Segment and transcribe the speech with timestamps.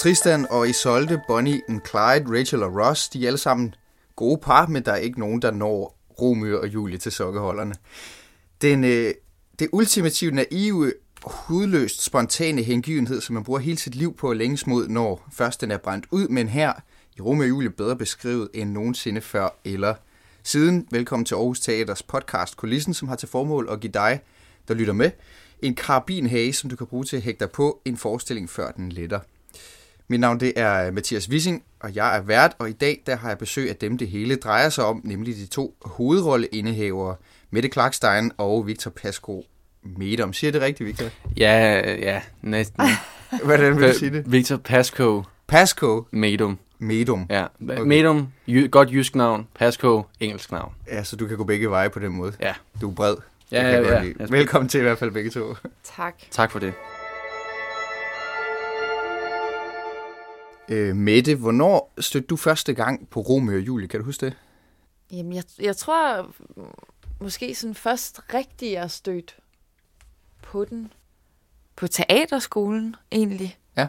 [0.00, 3.74] Tristan og Isolde, Bonnie and Clyde, Rachel og Ross, de er alle sammen
[4.16, 7.74] gode par, men der er ikke nogen, der når Romeo og Julie til sokkeholderne.
[8.62, 9.14] Den, øh,
[9.58, 10.92] det ultimative naive,
[11.24, 15.60] hudløst spontane hengivenhed, som man bruger hele sit liv på at længes mod, når først
[15.60, 16.72] den er brændt ud, men her
[17.16, 19.94] i Romeo og Julie bedre beskrevet end nogensinde før eller
[20.42, 20.86] siden.
[20.90, 24.20] Velkommen til Aarhus Teaters podcast Kulissen, som har til formål at give dig,
[24.68, 25.10] der lytter med,
[25.62, 28.92] en karabinhage, som du kan bruge til at hægte dig på en forestilling, før den
[28.92, 29.20] letter.
[30.10, 33.28] Mit navn det er Mathias Wissing, og jeg er vært, og i dag der har
[33.28, 37.16] jeg besøg af dem, det hele drejer sig om, nemlig de to hovedrolleindehavere,
[37.50, 39.44] Mette Clarkstein og Victor Pasco
[39.82, 40.32] Medom.
[40.32, 41.06] Siger det rigtigt, Victor?
[41.36, 42.82] Ja, ja, næsten.
[43.44, 44.32] Hvordan vil du sige det?
[44.32, 46.58] Victor Pasco Pasco Medum.
[46.78, 47.26] Medum.
[47.30, 47.82] Ja, okay.
[47.82, 49.46] Medum, jy, godt jysk navn.
[49.58, 50.72] Pasco, engelsk navn.
[50.88, 52.32] Ja, så du kan gå begge veje på den måde.
[52.40, 52.54] Ja.
[52.80, 53.14] Du er bred.
[53.52, 54.02] Ja, ja, ja.
[54.18, 55.56] Jeg- Velkommen til i hvert fald begge to.
[55.96, 56.14] Tak.
[56.30, 56.72] Tak for det.
[60.70, 63.88] Øh, Mette, hvornår stødte du første gang på Romeo og Julie?
[63.88, 64.36] Kan du huske det?
[65.12, 66.22] Jamen, jeg, jeg tror
[66.56, 66.64] mm,
[67.20, 69.36] måske sådan først rigtig jeg stødt
[70.42, 70.92] på den
[71.76, 73.58] på teaterskolen egentlig.
[73.76, 73.86] Ja.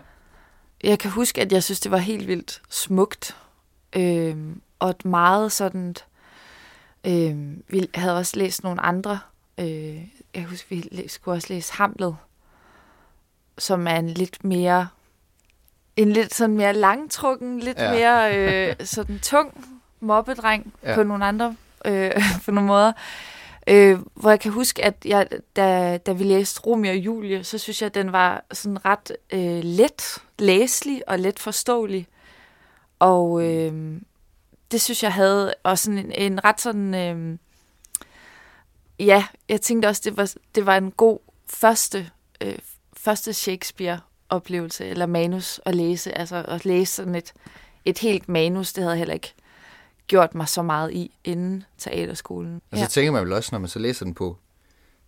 [0.83, 3.37] Jeg kan huske, at jeg synes, det var helt vildt smukt.
[3.95, 5.95] Øhm, og et meget sådan...
[7.07, 9.19] Øhm, vi havde også læst nogle andre.
[9.57, 12.15] Øh, jeg husker, vi skulle også læse Hamlet,
[13.57, 14.87] som er en lidt mere...
[15.95, 17.91] En lidt sådan mere langtrukken, lidt Ja.
[17.93, 18.37] mere
[18.69, 19.65] øh, sådan tung
[19.99, 20.95] mobbedreng Ja.
[20.95, 22.11] på nogle andre øh,
[22.45, 22.91] på nogle måder.
[23.67, 27.57] Øh, hvor jeg kan huske, at jeg, da, da vi læste Romeo og Julie, så
[27.57, 32.07] synes jeg, at den var sådan ret øh, let læselig og let forståelig.
[32.99, 34.01] Og øh,
[34.71, 36.93] det synes jeg havde også en, en ret sådan...
[36.95, 37.37] Øh,
[38.99, 42.09] ja, jeg tænkte også, det var, det var en god første,
[42.41, 42.57] øh,
[42.97, 43.33] første
[44.31, 46.17] Shakespeare-oplevelse, eller manus at læse.
[46.17, 47.33] Altså at læse sådan et,
[47.85, 49.33] et helt manus, det havde jeg heller ikke
[50.07, 52.61] gjort mig så meget i inden teaterskolen.
[52.71, 54.37] Og så tænker man vel også, når man så læser den på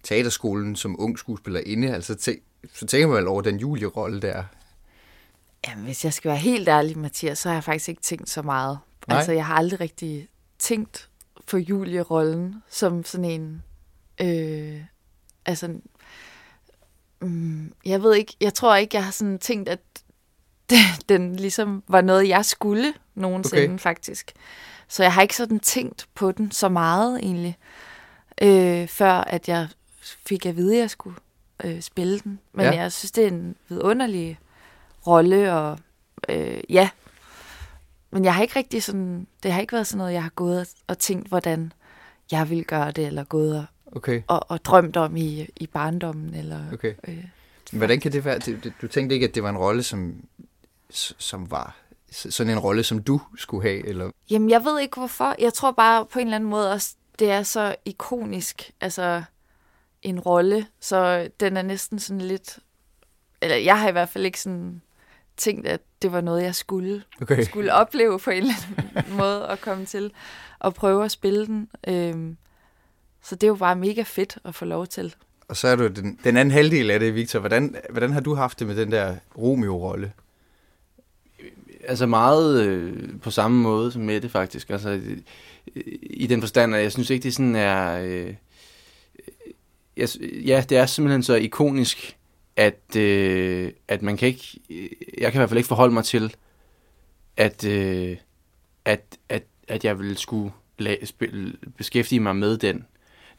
[0.03, 4.43] teaterskolen som ung skuespillerinde, altså tæ- så tænker man vel over den Julie-rolle der.
[5.67, 8.41] Jamen, hvis jeg skal være helt ærlig, Mathias, så har jeg faktisk ikke tænkt så
[8.41, 8.79] meget.
[9.07, 9.17] Nej.
[9.17, 10.27] Altså, jeg har aldrig rigtig
[10.59, 11.09] tænkt
[11.47, 13.63] på Julie-rollen som sådan en...
[14.21, 14.81] Øh,
[15.45, 15.75] altså,
[17.23, 19.79] mm, jeg ved ikke, jeg tror ikke, jeg har sådan tænkt, at
[21.09, 23.77] den ligesom var noget, jeg skulle nogensinde, Okay.
[23.79, 24.31] faktisk.
[24.87, 27.57] Så jeg har ikke sådan tænkt på den så meget, egentlig,
[28.41, 29.67] øh, før at jeg
[30.25, 31.15] fik at vide, at jeg skulle
[31.63, 32.39] øh, spille den.
[32.53, 32.71] Men Ja.
[32.75, 34.39] jeg synes, det er en vidunderlig
[35.07, 35.79] rolle, og
[36.29, 36.89] øh, ja.
[38.11, 40.59] Men jeg har ikke rigtig sådan, det har ikke været sådan noget, jeg har gået
[40.59, 41.73] og, og tænkt, hvordan
[42.31, 46.33] jeg vil gøre det, eller gået og, Okay, og, og drømt om i, i barndommen,
[46.35, 46.59] eller...
[46.73, 46.93] okay.
[47.07, 47.23] Øh,
[47.71, 48.39] Hvordan kan det være?
[48.81, 50.15] Du tænkte ikke, at det var en rolle, som,
[51.17, 51.75] som var
[52.11, 53.87] sådan en rolle, som du skulle have?
[53.87, 54.11] Eller?
[54.29, 55.35] Jamen, jeg ved ikke hvorfor.
[55.39, 59.23] Jeg tror bare på en eller anden måde også, det er så ikonisk, altså
[60.01, 62.59] en rolle, så den er næsten sådan lidt...
[63.41, 64.81] Eller jeg har i hvert fald ikke sådan
[65.37, 67.43] tænkt, at det var noget, jeg skulle, Okay.
[67.43, 68.53] skulle opleve på en eller
[68.95, 70.11] anden måde at komme til
[70.59, 71.69] og prøve at spille den.
[71.87, 72.37] Øhm,
[73.23, 75.15] så det er jo bare mega fedt at få lov til.
[75.47, 77.39] Og så er du den, den anden halvdel af det, Victor.
[77.39, 80.11] Hvordan, hvordan har du haft det med den der Romeo-rolle?
[81.87, 84.69] Altså meget øh, på samme måde som Mette, faktisk.
[84.69, 85.17] Altså, øh,
[86.01, 87.99] I den forstand, at jeg synes ikke, det sådan er...
[88.03, 88.33] Øh,
[89.97, 92.17] jeg, ja, det er simpelthen så ikonisk,
[92.55, 94.59] at, øh, at man kan ikke...
[95.17, 96.35] Jeg kan i hvert fald ikke forholde mig til,
[97.37, 98.17] at, øh,
[98.85, 100.51] at, at, at jeg vil skulle
[100.81, 102.85] la- spille, beskæftige mig med den.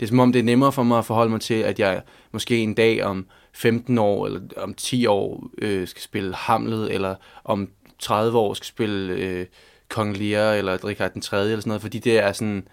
[0.00, 2.02] Det er som om, det er nemmere for mig at forholde mig til, at jeg
[2.32, 7.14] måske en dag om 15 år eller om 10 år øh, skal spille Hamlet, eller
[7.44, 7.68] om
[7.98, 9.46] 30 år skal spille øh,
[9.88, 11.40] Kong Lear eller Richard den 3.
[11.42, 12.68] eller sådan noget, fordi det er sådan,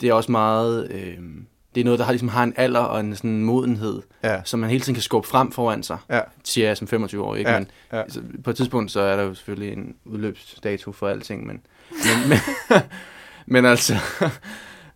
[0.00, 1.18] det er også meget, øh,
[1.74, 4.40] det er noget, der har, ligesom har en alder og en sådan modenhed, Ja.
[4.44, 6.20] som man hele tiden kan skubbe frem foran sig, Ja.
[6.44, 7.50] siger jeg som 25 år, ikke?
[7.50, 8.02] Ja, Men ja.
[8.08, 11.60] så på et tidspunkt, så er der jo selvfølgelig en udløbsdato for alting, men,
[11.90, 12.38] men, men,
[13.46, 13.94] men altså,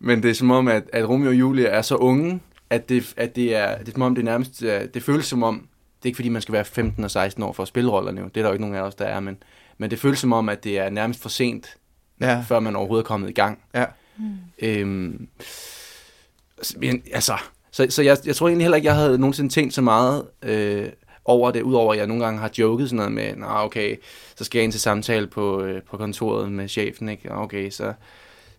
[0.03, 2.39] men det er som om, at, at Romeo og Julie er så unge,
[2.69, 5.43] at det, at det er, det er som om, det nærmest, er- det føles som
[5.43, 5.55] om,
[5.99, 8.21] det er ikke fordi, man skal være 15 og 16 år for at spille rollerne,
[8.21, 9.37] det er der jo ikke nogen af os, der er, men,
[9.77, 11.77] men det føles som om, at det er nærmest for sent,
[12.21, 12.43] Ja.
[12.47, 13.59] før man overhovedet er kommet i gang.
[13.75, 13.85] Ja.
[14.61, 15.27] Øhm,
[16.77, 17.33] men, altså,
[17.71, 20.89] så, så jeg, jeg tror egentlig heller ikke, jeg havde nogensinde tænkt så meget øh,
[21.25, 23.95] over det, udover at jeg nogle gange har joket sådan noget med, nå okay,
[24.35, 27.31] så skal jeg ind til samtale på, øh, på kontoret med chefen, ikke?
[27.31, 27.93] Okay, så,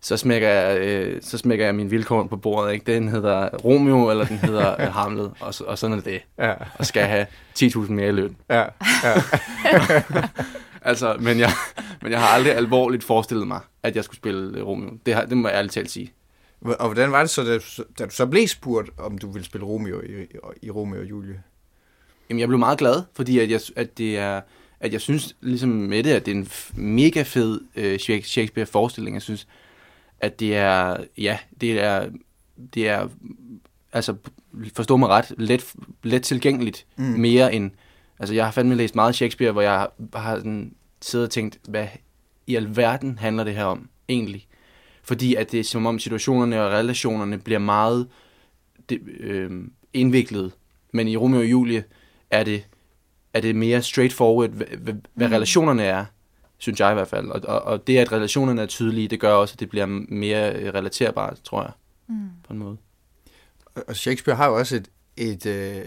[0.05, 2.73] så smækker jeg, øh, så smækker jeg min vilkår på bordet.
[2.73, 2.93] Ikke?
[2.93, 6.23] Den hedder Romeo, eller den hedder øh, Hamlet, og, og sådan er det.
[6.39, 6.55] Ja.
[6.79, 7.27] Og skal have
[7.59, 8.37] 10.000 mere i løn.
[8.51, 8.65] Ja,
[9.05, 9.23] ja.
[10.91, 11.51] altså, men jeg,
[12.03, 14.91] men jeg har aldrig alvorligt forestillet mig, at jeg skulle spille øh, Romeo.
[15.07, 16.13] Det, har, det må jeg ærligt talt sige.
[16.61, 17.59] Og hvordan var det så, da,
[17.99, 20.27] da du så blev spurgt, om du ville spille Romeo i, i,
[20.63, 21.43] i Romeo og Julie?
[22.31, 24.41] Jamen, jeg blev meget glad, fordi at jeg, at det er,
[24.81, 29.15] at jeg synes ligesom med det, at det er en mega fed øh, Shakespeare-forestilling.
[29.15, 29.47] Jeg synes,
[30.25, 32.09] at det er, ja, det er,
[32.75, 33.09] det er,
[33.93, 34.15] altså
[34.75, 37.05] forstå mig ret, let, let tilgængeligt mm.
[37.05, 37.71] mere end,
[38.19, 41.61] altså jeg har fandme læst meget Shakespeare, hvor jeg har, har sådan, siddet og tænkt,
[41.69, 41.87] hvad
[42.47, 44.47] i alverden handler det her om egentlig?
[45.03, 48.09] Fordi at det er som om situationerne og relationerne bliver meget
[48.89, 49.51] det, øh,
[49.93, 50.53] indviklet.
[50.93, 51.85] Men i Romeo og Julie
[52.31, 52.67] er det,
[53.35, 55.33] er det mere straightforward, hvad, hvad, hvad mm.
[55.33, 56.05] relationerne er,
[56.59, 57.29] synes jeg i hvert fald.
[57.29, 60.55] Og, og, og det, at relationerne er tydelige, det gør også, at det bliver mere
[60.55, 61.73] øh, relaterbart, tror jeg,
[62.09, 62.29] mm.
[62.47, 62.77] på en måde.
[63.89, 65.85] Og Shakespeare har jo også et, et øh,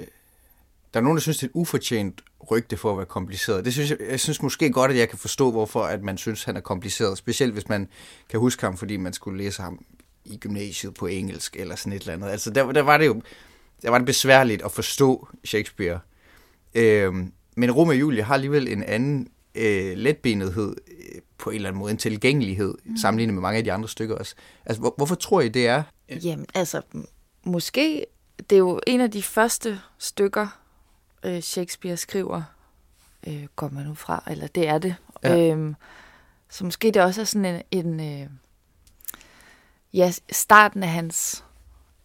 [0.94, 2.22] der er nogen, der synes, det er et ufortjent
[2.52, 3.66] rygte for at være kompliceret.
[3.66, 6.44] Det synes jeg, jeg synes måske godt, at jeg kan forstå, hvorfor at man synes,
[6.44, 7.18] han er kompliceret.
[7.18, 7.88] Specielt hvis man
[8.30, 9.86] kan huske ham, fordi man skulle læse ham
[10.26, 12.28] i gymnasiet på engelsk eller sådan et eller andet.
[12.28, 13.22] Altså der, der var det jo
[13.82, 16.00] der var det besværligt at forstå Shakespeare.
[16.76, 21.70] Øhm, men Romeo og Julie har alligevel en anden øh, letbenethed øh, på en eller
[21.70, 22.98] anden måde, en tilgængelighed, mm.
[22.98, 24.36] sammenlignet med mange af de andre stykker også.
[24.66, 25.84] Altså, hvor, hvorfor tror I, det er?
[26.24, 26.82] Jamen, altså,
[27.44, 28.06] måske,
[28.50, 30.48] det er jo en af de første stykker,
[31.24, 32.44] øh, Shakespeare skriver,
[33.28, 34.96] øh, går man nu fra, eller det er det.
[35.24, 35.52] Ja.
[35.52, 35.76] Øhm,
[36.50, 38.30] så måske det også er sådan en, en øh,
[39.94, 41.44] ja, starten af hans,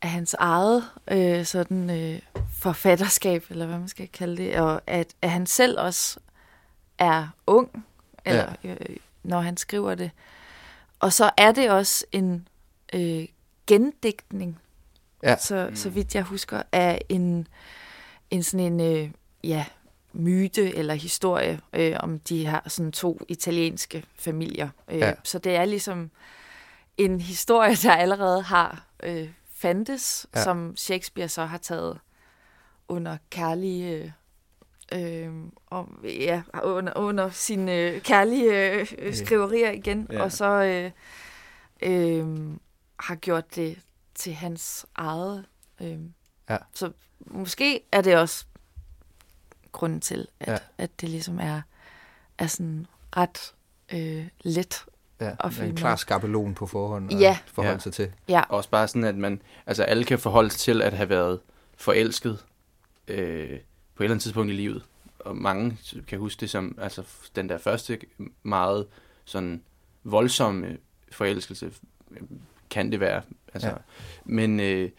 [0.03, 2.21] af hans eget øh, sådan øh,
[2.61, 6.19] forfatterskab, eller hvad man skal kalde det, og at, at han selv også
[6.99, 7.87] er ung,
[8.25, 8.71] eller ja.
[8.71, 10.11] øh, når han skriver det.
[11.01, 12.49] Og så er det også en
[12.95, 13.25] øh,
[13.67, 14.59] gendigtning,
[15.23, 15.37] ja.
[15.37, 17.49] så, så vidt jeg husker, af en,
[18.31, 19.11] en sådan en øh,
[19.45, 19.65] ja,
[20.13, 24.69] myte eller historie øh, om de her sådan to italienske familier.
[24.89, 25.13] Øh, ja.
[25.25, 26.11] Så det er ligesom
[26.99, 30.43] en historie, der allerede har øh, fandtes, ja.
[30.43, 31.99] som Shakespeare så har taget
[32.89, 34.15] under kærlige
[34.95, 35.33] øh,
[35.67, 40.23] om, ja, under, under sine øh, kærlige øh, skriverier igen, ja.
[40.23, 40.91] og så øh,
[41.83, 42.51] øh,
[43.01, 43.79] har gjort det
[44.15, 45.45] til hans eget.
[45.81, 45.99] Øh.
[46.51, 46.57] Ja.
[46.75, 48.45] Så måske er det også
[49.73, 50.59] grunden til, at, ja.
[50.79, 51.63] at det ligesom er,
[52.39, 52.87] er sådan
[53.17, 53.55] ret
[53.93, 54.85] øh, let
[55.21, 57.39] Ja, at en klar skabelon på forhånd ja.
[57.45, 57.79] at forholde ja.
[57.79, 58.13] sig til.
[58.29, 58.43] Ja.
[58.49, 61.41] Også bare sådan, at man, altså alle kan forholde sig til at have været
[61.77, 62.45] forelsket
[63.09, 63.59] øh,
[63.95, 64.83] på et eller andet tidspunkt i livet.
[65.19, 67.03] Og mange kan huske det som altså,
[67.37, 67.99] den der første
[68.43, 68.87] meget
[69.25, 69.63] sådan
[70.05, 70.77] voldsomme
[71.13, 71.71] forelskelse,
[72.71, 73.23] kan det være.
[73.55, 73.75] Altså, ja.
[74.25, 74.91] men, øh,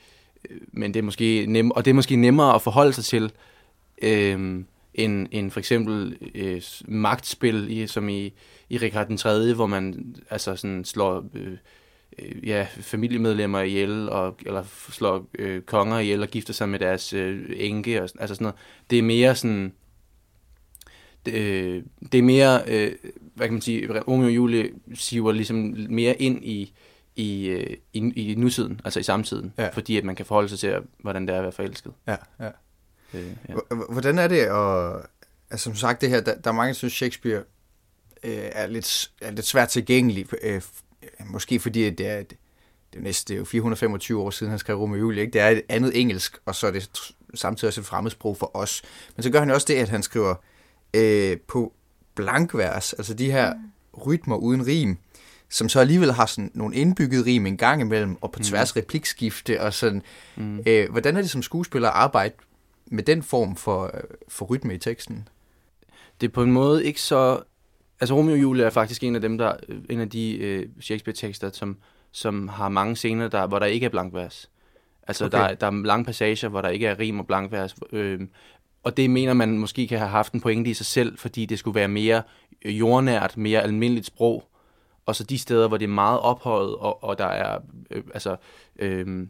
[0.67, 3.31] men det er måske nem, og det er måske nemmere at forholde sig til,
[4.01, 8.33] øh, end, end for eksempel øh, magtspil, i, som i,
[8.69, 11.57] i Richard den 3., hvor man altså sådan slår øh,
[12.19, 17.13] øh, ja, familiemedlemmer ihjel, og, eller slår øh, konger ihjel og gifter sig med deres
[17.13, 18.55] øh, enke, og, altså sådan noget.
[18.89, 19.73] Det er mere sådan...
[21.25, 22.91] Det, øh, det er mere, øh,
[23.35, 26.73] hvad kan man sige, Romeo og Julie siver ligesom mere ind i,
[27.15, 29.69] i, øh, i, i nutiden, altså i samtiden, ja.
[29.69, 31.93] fordi at man kan forholde sig til, hvordan det er at være forelsket.
[32.07, 32.49] Ja, ja.
[33.13, 33.53] Øh, ja.
[33.89, 35.05] Hvordan er det at...
[35.51, 37.43] Altså som sagt, det her, der, der er mange, der synes, Shakespeare
[38.23, 40.25] øh, er, lidt, er lidt svært tilgængelig.
[40.43, 40.61] Øh,
[41.25, 42.37] måske fordi det er, det
[42.97, 45.21] er næste det er jo 425 år siden, han skrev Romeo og Julie.
[45.21, 45.33] Ikke?
[45.33, 46.89] Det er et andet engelsk, og så er det
[47.33, 48.81] samtidig også et fremmedsprog for os.
[49.15, 50.35] Men så gør han også det, at han skriver
[50.93, 51.73] øh, på
[52.15, 53.59] blankvers, altså de her mm.
[54.01, 54.97] rytmer uden rim,
[55.49, 58.43] som så alligevel har sådan nogle indbygget rim en gang imellem, og på mm.
[58.43, 60.01] tværs replikskifte og sådan.
[60.35, 60.59] Mm.
[60.65, 62.33] Øh, hvordan er det som skuespiller at arbejde
[62.85, 63.91] med den form for,
[64.27, 65.27] for rytme i teksten?
[66.21, 67.43] Det er på en måde ikke så...
[67.99, 69.53] Altså Romeo og Julie er faktisk en af dem, der
[69.89, 71.77] en af de øh, Shakespeare-tekster, som,
[72.11, 74.49] som har mange scener, der, hvor der ikke er blankvers.
[75.07, 75.37] Altså okay.
[75.37, 77.75] der, der er lange passager, hvor der ikke er rim og blankvers.
[77.91, 78.19] Øh,
[78.83, 81.59] og det mener man måske kan have haft en pointe i sig selv, fordi det
[81.59, 82.23] skulle være mere
[82.65, 84.49] jordnært, mere almindeligt sprog.
[85.05, 87.59] Og så de steder, hvor det er meget ophøjet, og, og der er
[87.91, 88.35] øh, altså,
[88.79, 89.27] øh,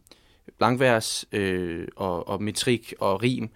[0.57, 3.49] blankvers øh, og, og metrik og rim,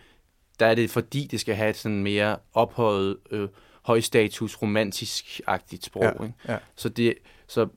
[0.59, 3.49] der er det fordi, det skal have et sådan mere ophøjet, øh,
[3.87, 6.03] højstatus, romantisk-agtigt sprog.
[6.03, 6.33] Ja, ikke?
[6.47, 6.57] Ja.
[6.75, 7.13] Så, det,
[7.47, 7.67] så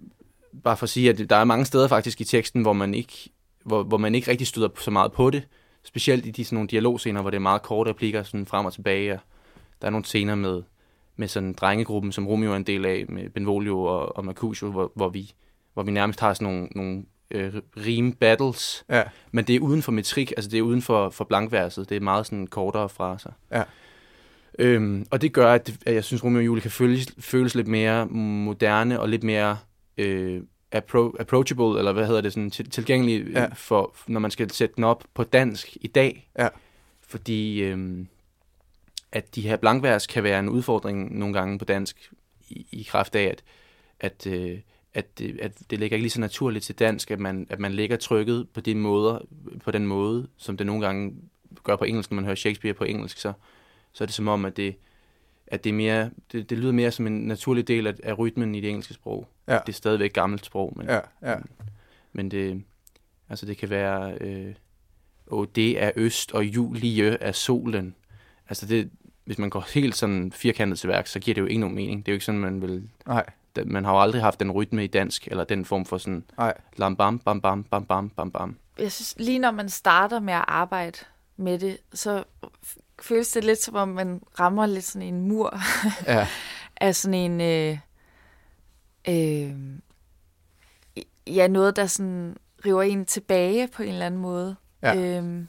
[0.64, 3.30] bare for at sige, at der er mange steder faktisk i teksten, hvor man ikke,
[3.64, 5.48] hvor, hvor man ikke rigtig støder så meget på det.
[5.82, 8.72] Specielt i de sådan nogle dialogscener, hvor det er meget korte replikker sådan frem og
[8.72, 9.12] tilbage.
[9.12, 9.20] Og
[9.80, 10.62] der er nogle scener med,
[11.16, 14.92] med sådan drengegruppen, som Romeo er en del af, med Benvolio og, og Mercutio, hvor,
[14.94, 15.32] hvor vi
[15.74, 19.02] hvor vi nærmest har sådan nogle, nogle øh, rime battles, Ja.
[19.30, 22.00] men det er uden for metrik, altså det er uden for, for blankverset, det er
[22.00, 23.30] meget sådan kortere fraser.
[23.52, 23.62] Ja.
[24.60, 27.68] Øhm, og det gør, at, at jeg synes, Romeo og Julie kan føles, føles lidt
[27.68, 29.58] mere moderne og lidt mere
[29.98, 30.42] øh,
[30.76, 33.40] appro- approachable, eller hvad hedder det, sådan til, tilgængelig, Ja.
[33.40, 33.48] ja.
[33.54, 36.30] for, når man skal sætte den op på dansk i dag.
[36.38, 36.48] Ja.
[37.08, 38.06] Fordi øhm,
[39.12, 42.12] at de her blankvers kan være en udfordring nogle gange på dansk,
[42.48, 43.42] i, i kraft af, at,
[44.00, 44.58] at, øh,
[44.94, 47.72] at, det, at det ligger ikke lige så naturligt til dansk, at man, at man
[47.72, 49.18] lægger trykket på, de måder,
[49.64, 51.14] på den måde, som det nogle gange
[51.64, 53.32] gør på engelsk, når man hører Shakespeare på engelsk, så,
[53.92, 54.76] så er det som om, at det,
[55.46, 58.54] at det, er mere, det, det lyder mere som en naturlig del af, af rytmen
[58.54, 59.28] i det engelske sprog.
[59.48, 59.58] Ja.
[59.66, 61.36] Det er stadigvæk gammelt sprog, men, Ja, ja.
[62.12, 62.62] men det,
[63.28, 64.54] altså det kan være, øh,
[65.26, 67.94] og det er øst, og julie er solen.
[68.48, 68.90] Altså det,
[69.24, 72.06] hvis man går helt sådan firkantet til værk, så giver det jo ikke nogen mening.
[72.06, 72.88] Det er jo ikke sådan, man vil...
[73.06, 75.98] Nej, da- Man har jo aldrig haft den rytme i dansk, eller den form for
[75.98, 76.54] sådan nej.
[76.76, 78.56] lam bam, bam bam, bam bam, bam bam.
[78.78, 80.98] Jeg synes, lige når man starter med at arbejde
[81.40, 82.24] med det, så
[83.02, 85.58] føles det lidt som om, man rammer lidt sådan en mur
[86.06, 86.26] Ja,
[86.80, 87.40] af sådan en...
[87.40, 87.78] Øh,
[89.08, 89.56] øh,
[91.26, 94.56] ja, noget, der sådan river en tilbage på en eller anden måde.
[94.82, 94.96] Ja.
[94.96, 95.48] Øhm,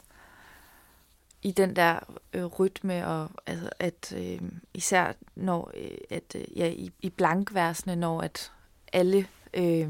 [1.41, 1.99] I den der
[2.33, 4.41] øh, rytme, og altså, at øh,
[4.73, 8.51] især når, øh, at, øh, ja, i, i blankversene, når at
[8.93, 9.89] alle øh,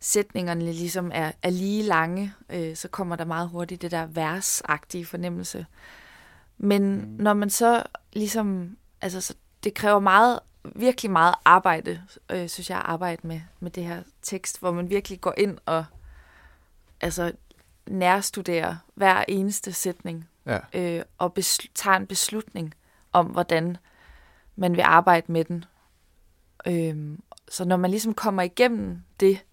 [0.00, 5.06] sætningerne ligesom er, er lige lange, øh, så kommer der meget hurtigt det der versagtige
[5.06, 5.66] fornemmelse.
[6.58, 7.16] Men mm.
[7.18, 10.40] når man så ligesom, altså så det kræver meget,
[10.76, 14.90] virkelig meget arbejde, øh, synes jeg, at arbejde med, med det her tekst, hvor man
[14.90, 15.84] virkelig går ind og
[17.00, 17.32] altså
[17.86, 22.74] nærstuderer hver eneste sætning, ja, øh, og besl- tager en beslutning
[23.12, 23.76] om, hvordan
[24.56, 25.64] man vil arbejde med den.
[26.66, 29.44] Øhm, så når man ligesom kommer igennem det,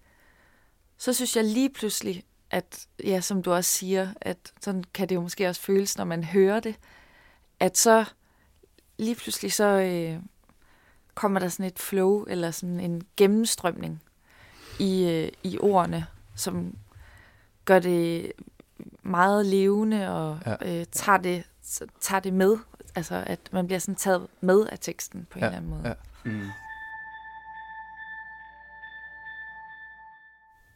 [0.98, 5.14] så synes jeg lige pludselig, at, ja, som du også siger, at sådan kan det
[5.14, 6.74] jo måske også føles, når man hører det,
[7.60, 8.04] at så
[8.98, 10.18] lige pludselig så øh,
[11.14, 14.02] kommer der sådan et flow, eller sådan en gennemstrømning
[14.78, 16.74] i, øh, i ordene, som
[17.64, 18.32] gør det
[19.02, 20.80] meget levende og Ja.
[20.80, 21.44] øh, tager, det,
[22.00, 22.56] tager det med.
[22.94, 25.88] Altså, at man bliver sådan taget med af teksten på en Ja, eller anden måde.
[25.88, 25.94] ja.
[26.24, 26.46] Mm.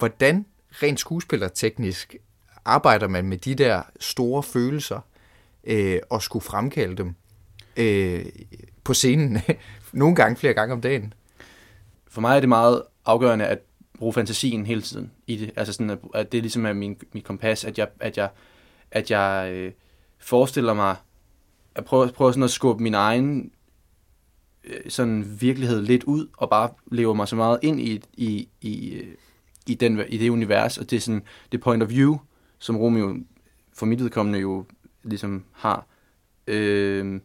[0.00, 2.16] Hvordan rent skuespillerteknisk
[2.64, 5.00] arbejder man med de der store følelser
[5.64, 7.14] øh, og skulle fremkalde dem
[7.76, 8.26] øh,
[8.84, 9.38] på scenen
[9.92, 11.14] nogle gange flere gange om dagen?
[12.08, 13.58] For mig er det meget afgørende at
[13.98, 15.50] bruge fantasien hele tiden i det.
[15.56, 18.28] Altså sådan, at, at det ligesom er min, min kompas, at jeg, at jeg,
[18.90, 19.72] at jeg øh,
[20.18, 20.96] forestiller mig,
[21.74, 23.52] at prøve, prøve sådan at skubbe min egen
[24.64, 28.90] øh, sådan virkelighed lidt ud, og bare leve mig så meget ind i, i, i,
[28.90, 29.14] øh,
[29.66, 32.18] i, den, i det univers, og det er sådan det point of view,
[32.58, 33.16] som Romeo
[33.74, 34.66] for mit vedkommende jo
[35.02, 35.86] ligesom har.
[36.46, 37.20] Øh,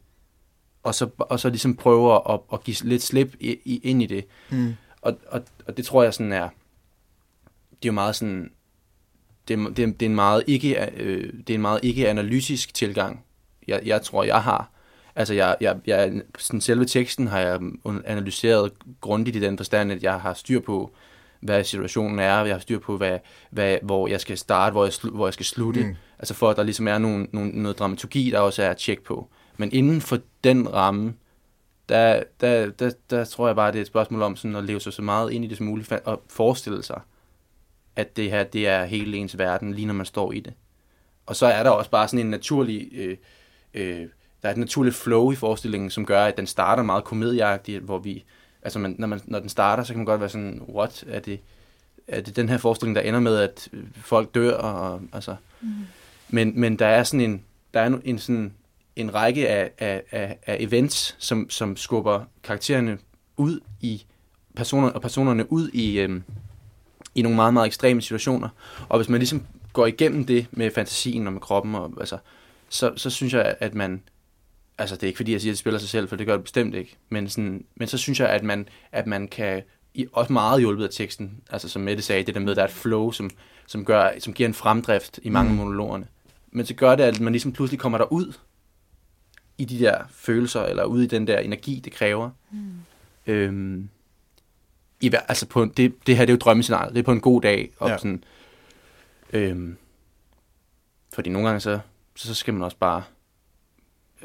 [0.84, 4.06] og, så, og så ligesom prøver at, at give lidt slip i, i, ind i
[4.06, 4.26] det.
[4.50, 4.76] Mm.
[5.02, 6.50] Og, og, og det tror jeg sådan er,
[7.70, 8.52] det er jo meget sådan,
[9.48, 12.10] det er, det er, det er en meget ikke, øh, det er en meget ikke
[12.10, 13.26] analytisk tilgang,
[13.68, 14.72] jeg, jeg tror, jeg har.
[15.16, 17.60] Altså, jeg, jeg, jeg, sådan selve teksten har jeg
[18.06, 20.92] analyseret grundigt i den forstand, at jeg har styr på,
[21.46, 24.94] hvad situationen er, jeg har styr på, hvad, hvad, hvor jeg skal starte, hvor jeg,
[24.94, 25.84] slu, hvor jeg skal slutte.
[25.84, 25.96] Mm.
[26.20, 29.04] Altså for, at der ligesom er nogle, nogle, noget dramaturgi, der også er at tjekke
[29.04, 29.30] på.
[29.58, 31.14] Men inden for den ramme,
[31.90, 34.80] der, der, der, der tror jeg bare, det er et spørgsmål om sådan at leve
[34.80, 37.02] sig så meget ind i det som muligt, og forestille sig,
[37.96, 40.54] at det her, det er hele ens verden, lige når man står i det.
[41.26, 43.18] Og så er der også bare sådan en naturlig, øh,
[43.74, 44.08] øh,
[44.42, 47.98] der er et naturligt flow i forestillingen, som gør, at den starter meget komedieagtigt, hvor
[47.98, 48.24] vi,
[48.66, 51.20] altså man, når, man, når den starter, så kan man godt være sådan, what, er
[51.20, 51.40] det,
[52.08, 55.72] er det den her forestilling, der ender med, at folk dør, og, altså, Mm.
[56.30, 57.44] men, men der er sådan en,
[57.74, 58.54] der er en, en, sådan,
[58.96, 62.98] en række af, af, af, af events, som, som skubber karaktererne
[63.38, 64.06] ud i
[64.56, 66.24] personer, og personerne ud i, øhm,
[67.16, 68.50] i nogle meget, meget ekstreme situationer.
[68.90, 69.44] Og hvis man ligesom
[69.74, 72.18] går igennem det med fantasien og med kroppen, og, altså,
[72.70, 74.02] så, så synes jeg, at man...
[74.78, 76.34] Altså, det er ikke fordi, jeg siger, at det spiller sig selv, for det gør
[76.36, 76.98] det bestemt ikke.
[77.10, 79.64] Men, sådan, men så synes jeg, at man, at man kan...
[79.94, 81.42] I, også meget hjulpet af teksten.
[81.50, 83.30] Altså, som Mette sagde, det der med, at der er et flow, som,
[83.68, 85.58] som, gør, som giver en fremdrift i mange Mm.
[85.58, 86.08] monologerne.
[86.52, 88.34] Men så gør det, at man ligesom pludselig kommer derud
[89.58, 92.30] i de der følelser, eller ud i den der energi, det kræver.
[92.52, 92.72] Mm.
[93.28, 93.90] Øhm,
[95.02, 96.94] i, altså på, det, det her det er jo drømmescenariet.
[96.94, 97.72] Det er på en god dag.
[97.80, 97.98] Og Ja.
[97.98, 98.24] sådan,
[99.34, 99.78] øhm,
[101.14, 101.80] fordi nogle gange så,
[102.16, 103.04] så skal man også bare,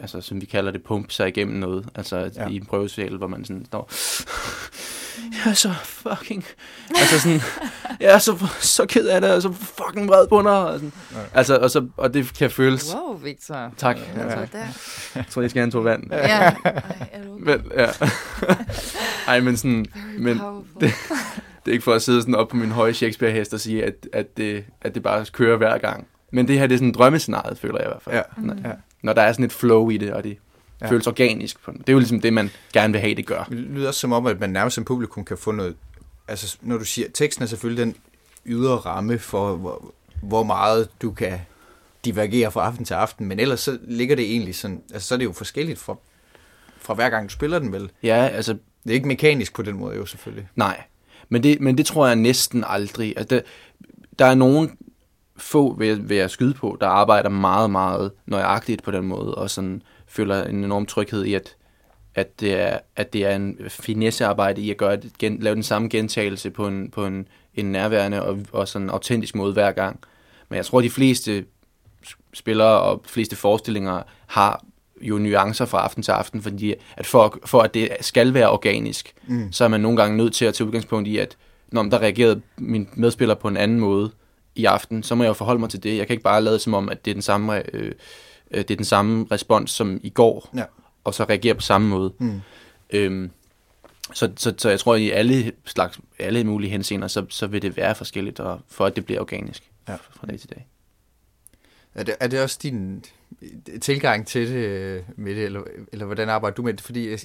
[0.00, 1.88] altså som vi kalder det, pumpe sig igennem noget.
[1.94, 2.48] Altså Ja.
[2.48, 3.90] i en prøvesal, hvor man sådan står
[5.44, 6.44] jeg er så fucking...
[6.88, 7.40] altså sådan,
[8.00, 10.50] jeg er så, så ked af det, og så fucking vred på dig.
[10.66, 10.92] Og, sådan.
[11.12, 11.16] Ja.
[11.34, 12.94] Altså, og, så, og det kan føles...
[12.94, 13.72] Wow, Victor.
[13.76, 13.96] Tak.
[14.16, 14.28] Ja, Ja.
[14.52, 14.58] der.
[15.14, 16.02] Jeg tror, jeg skal have en to vand.
[16.12, 16.16] Ja.
[16.18, 16.54] Ej,
[17.12, 17.42] er du okay?
[17.44, 17.86] Men, ja.
[19.26, 19.86] Ej, men sådan...
[19.94, 20.80] Very Men powerful.
[20.80, 20.92] det,
[21.64, 23.94] det er ikke for at sidde sådan op på min høje Shakespeare-hest og sige, at,
[24.12, 26.06] at, det, at det bare kører hver gang.
[26.32, 28.14] Men det her, det er sådan en drømmescenarie, føler jeg i hvert fald.
[28.16, 28.22] Ja.
[28.36, 28.58] Mm.
[28.64, 28.72] Ja.
[29.02, 30.36] Når der er sådan et flow i det, og det
[30.82, 30.90] Ja.
[30.90, 31.66] føles organisk.
[31.66, 33.44] Det er jo ligesom det, man gerne vil have, det gør.
[33.44, 35.76] Det lyder som om, at man nærmest som publikum kan få noget...
[36.28, 37.08] Altså, når du siger...
[37.14, 37.96] Teksten er selvfølgelig den
[38.46, 39.92] ydre ramme for, hvor,
[40.22, 41.38] hvor meget du kan
[42.04, 44.82] divergere fra aften til aften, men ellers så ligger det egentlig sådan...
[44.92, 45.96] Altså, så er det jo forskelligt fra,
[46.78, 47.90] fra hver gang du spiller den, vel?
[48.02, 48.52] Ja, altså,
[48.84, 50.48] Det er ikke mekanisk på den måde, jo selvfølgelig.
[50.54, 50.82] nej.
[51.28, 53.14] Men det, men det tror jeg næsten aldrig.
[53.16, 53.40] Altså, der,
[54.18, 54.76] der er nogen
[55.40, 59.34] få, vil jeg, vil jeg skyde på, der arbejder meget, meget nøjagtigt på den måde,
[59.34, 61.56] og sådan føler en enorm tryghed i, at,
[62.14, 65.62] at, det, er, at det er en finessearbejde i at gøre det, gen, lave den
[65.62, 70.00] samme gentagelse på en, på en, en nærværende og, og sådan autentisk måde hver gang.
[70.48, 71.44] Men jeg tror, de fleste
[72.34, 74.64] spillere og fleste forestillinger har
[75.00, 79.14] jo nuancer fra aften til aften, fordi at for, for at det skal være organisk,
[79.26, 79.52] Mm.
[79.52, 81.36] så er man nogle gange nødt til at tage udgangspunkt i, at
[81.72, 84.10] når der reagerede min medspiller på en anden måde
[84.60, 85.96] i aften, så må jeg jo forholde mig til det.
[85.96, 87.92] Jeg kan ikke bare lade som om, at det er den samme, øh,
[88.50, 90.64] øh, det er den samme respons som i går, Ja.
[91.04, 92.12] og så reagere på samme måde.
[92.18, 92.40] Mm.
[92.90, 93.30] Øhm,
[94.14, 97.62] så, så, så jeg tror, at i alle slags, alle mulige henseender, så, så vil
[97.62, 99.94] det være forskelligt, og for at det bliver organisk Ja.
[99.94, 100.66] fra dag til dag.
[101.94, 103.04] Er det, er det også din
[103.42, 105.60] øh, tilgang til det, øh, med det eller,
[105.92, 106.80] eller hvordan arbejder du med det?
[106.80, 107.16] Fordi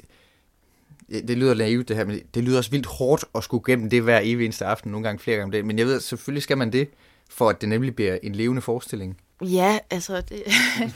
[1.09, 4.01] det lyder naivt det her, men det lyder også vildt hårdt at skulle gennem det
[4.03, 5.67] hver evig eneste aften, nogle gange flere gange om dagen.
[5.67, 6.87] Men jeg ved, selvfølgelig skal man det,
[7.29, 9.17] for at det nemlig bliver en levende forestilling.
[9.41, 10.43] Ja, altså, det,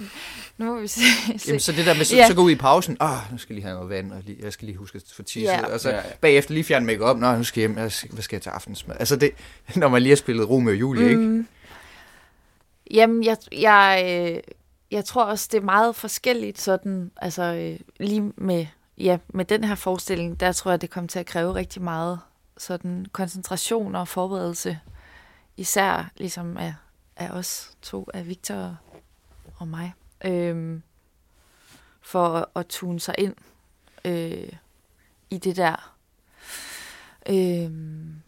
[0.58, 1.02] nu må vi se.
[1.48, 2.28] Jamen, så det der med, så, Ja.
[2.28, 4.38] så gå ud i pausen, ah, nu skal jeg lige have noget vand, og lige,
[4.44, 5.66] jeg skal lige huske at få tisset, Ja.
[5.74, 6.02] og så Ja, ja.
[6.22, 8.42] bagefter lige fjerne make op, nå, nu skal jeg hjem, jeg skal- hvad skal jeg
[8.42, 8.96] til aftensmad?
[9.00, 9.32] Altså det,
[9.76, 11.22] når man lige har spillet Romeo og Julie, ikke?
[11.22, 11.48] Mm.
[12.92, 14.04] Jamen, jeg, jeg,
[14.36, 14.40] øh,
[14.92, 18.66] jeg tror også, det er meget forskelligt sådan, altså øh, lige med,
[18.98, 22.20] ja, med den her forestilling, der tror jeg, det kommer til at kræve rigtig meget
[22.58, 24.80] sådan koncentration og forberedelse,
[25.60, 26.76] især ligesom af,
[27.16, 28.78] af os to, af Victor
[29.56, 29.94] og mig,
[30.26, 30.84] øhm,
[32.02, 33.36] for at, at tune sig ind
[34.06, 34.54] øh,
[35.30, 35.96] i det der.
[37.30, 38.22] Øhm,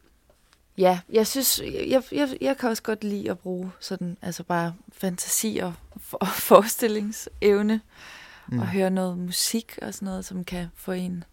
[0.77, 4.73] Ja, jeg synes, jeg, jeg, jeg kan også godt lide at bruge sådan, altså bare
[4.91, 7.81] fantasi og for, forestillingsevne,
[8.47, 8.59] mm.
[8.59, 11.23] og høre noget musik og sådan noget, som kan få en...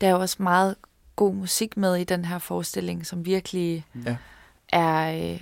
[0.00, 0.76] Der er jo også meget
[1.16, 4.16] god musik med i den her forestilling, som virkelig Ja.
[4.72, 5.40] Er, øh,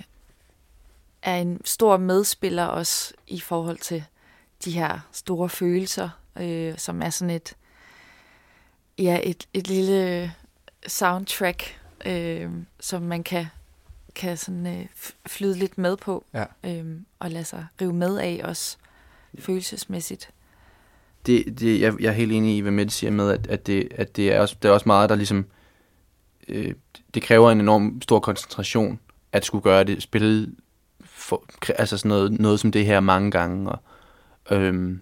[1.21, 4.03] er en stor medspiller også i forhold til
[4.65, 7.55] de her store følelser, øh, som er sådan et,
[8.97, 10.31] ja, et, et lille
[10.87, 13.45] soundtrack, øh, som man kan,
[14.15, 14.85] kan sådan, øh,
[15.27, 16.45] flyde lidt med på, Ja.
[16.63, 16.85] øh,
[17.19, 18.77] og lade sig rive med af også
[19.39, 20.29] følelsesmæssigt.
[21.25, 23.87] det, det, jeg, jeg er helt enig i, hvad Mette siger med, at, at, det,
[23.95, 25.45] at det, er også, det er også meget, der ligesom...
[26.47, 26.73] Øh,
[27.13, 28.99] det kræver en enorm stor koncentration
[29.33, 30.47] at skulle gøre det, spille
[31.05, 31.45] for,
[31.77, 33.71] altså sådan noget, noget som det her mange gange.
[33.71, 33.79] Og,
[34.51, 35.01] øhm,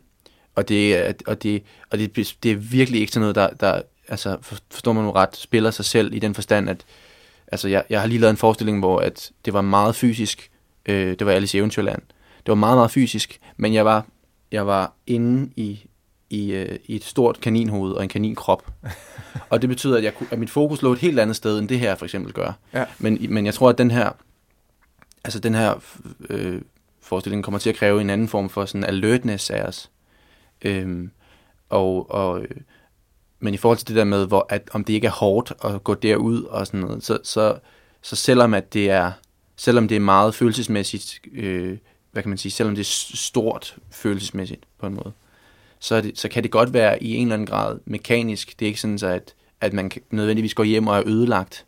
[0.55, 4.37] og det, og det, og det, det er virkelig ikke sådan noget, der, der altså,
[4.71, 6.85] forstår man nu ret, spiller sig selv i den forstand, at
[7.47, 10.51] altså, jeg, jeg har lige lavet en forestilling, hvor at det var meget fysisk.
[10.85, 12.01] Øh, det var Alice i Eventyrland.
[12.39, 14.05] Det var meget, meget fysisk, men jeg var,
[14.51, 15.85] jeg var inde i,
[16.29, 18.71] i, øh, i et stort kaninhoved og en kaninkrop.
[19.49, 21.79] og det betyder, at, jeg, at mit fokus lå et helt andet sted, end det
[21.79, 22.51] her for eksempel gør.
[22.73, 22.85] Ja.
[22.99, 24.11] Men, men jeg tror, at den her,
[25.23, 25.83] altså den her
[26.29, 26.61] øh,
[27.01, 29.89] forestilling kommer til at kræve en anden form for sådan alertness af os.
[30.61, 31.11] Øhm,
[31.69, 32.49] og, og, øh,
[33.39, 35.83] men i forhold til det der med, hvor, at, om det ikke er hårdt at
[35.83, 37.59] gå derud og sådan noget, så, så,
[38.01, 39.11] så selvom at det er,
[39.55, 41.77] selvom det er meget følelsesmæssigt, øh,
[42.11, 45.11] hvad kan man sige, selvom det er stort følelsesmæssigt på en måde,
[45.79, 48.59] så, er det, så kan det godt være i en eller anden grad mekanisk.
[48.59, 51.65] Det er ikke sådan, så at, at man nødvendigvis går hjem og er ødelagt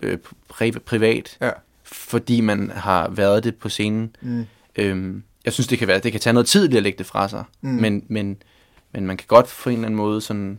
[0.00, 0.18] øh,
[0.52, 1.50] pri- privat, Ja.
[1.82, 4.16] fordi man har været det på scenen.
[4.20, 4.46] Mm.
[4.76, 7.28] Øhm, jeg synes, det kan være, det kan tage noget tid at lægge det fra
[7.28, 7.70] sig, mm.
[7.70, 8.36] men, men,
[8.92, 10.58] men man kan godt på en eller anden måde sådan,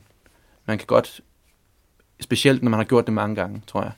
[0.66, 1.22] man kan godt,
[2.20, 3.92] specielt når man har gjort det mange gange, tror jeg,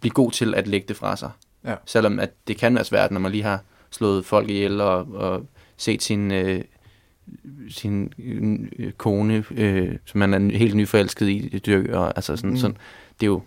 [0.00, 1.30] blive god til at lægge det fra sig.
[1.64, 1.74] Ja.
[1.86, 5.46] Selvom at det kan være svært, når man lige har slået folk ihjel og, og
[5.76, 6.64] set sin, øh,
[7.70, 8.12] sin
[8.78, 11.98] øh, kone, øh, som man er helt nyforelsket i, dør.
[11.98, 12.56] Og, altså sådan, Mm.
[12.56, 12.76] sådan,
[13.20, 13.42] det er jo,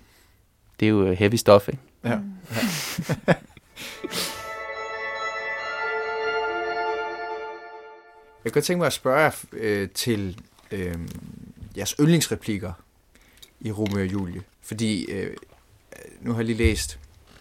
[0.79, 1.79] det er jo heavy stuff, ikke?
[2.03, 2.15] Ja.
[2.15, 2.23] Mm.
[8.43, 10.37] Jeg kan godt tænke mig at spørge jer øh, til
[10.71, 10.95] øh,
[11.77, 12.73] jeres yndlingsreplikker
[13.59, 14.41] i Romeo og Julie.
[14.61, 15.35] Fordi øh,
[16.21, 16.99] nu har jeg lige læst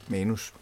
[0.09, 0.53] manus,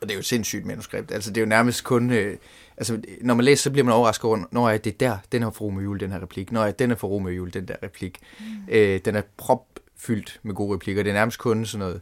[0.00, 1.10] og det er jo et sindssygt manuskript.
[1.12, 2.10] Altså, det er jo nærmest kun...
[2.10, 2.36] Øh,
[2.80, 5.50] altså, når man læser, så bliver man overrasket over, når er det der, den er
[5.50, 6.52] for Romeo Jul, den her replik.
[6.52, 8.18] Når er den er for Romeo Jul, den der replik.
[8.40, 8.44] Mm.
[8.68, 11.02] Øh, den er propfyldt med gode replikker.
[11.02, 12.00] Det er nærmest kun sådan noget